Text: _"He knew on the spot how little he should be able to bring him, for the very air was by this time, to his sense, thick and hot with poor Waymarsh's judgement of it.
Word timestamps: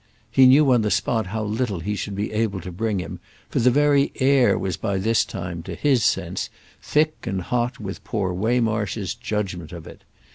_"He 0.31 0.47
knew 0.47 0.73
on 0.73 0.81
the 0.81 0.89
spot 0.89 1.27
how 1.27 1.43
little 1.43 1.79
he 1.79 1.95
should 1.95 2.15
be 2.15 2.31
able 2.31 2.59
to 2.61 2.71
bring 2.71 2.97
him, 2.97 3.19
for 3.49 3.59
the 3.59 3.69
very 3.69 4.11
air 4.15 4.57
was 4.57 4.75
by 4.75 4.97
this 4.97 5.23
time, 5.23 5.61
to 5.61 5.75
his 5.75 6.03
sense, 6.03 6.49
thick 6.81 7.27
and 7.27 7.39
hot 7.39 7.79
with 7.79 8.03
poor 8.03 8.33
Waymarsh's 8.33 9.13
judgement 9.13 9.71
of 9.71 9.85
it. 9.85 10.01